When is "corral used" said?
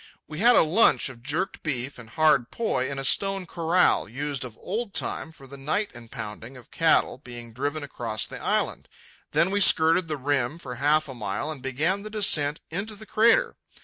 3.45-4.43